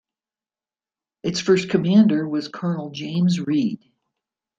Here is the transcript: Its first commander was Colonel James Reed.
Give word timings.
Its 1.21 1.39
first 1.41 1.69
commander 1.69 2.27
was 2.27 2.47
Colonel 2.47 2.89
James 2.89 3.39
Reed. 3.39 3.83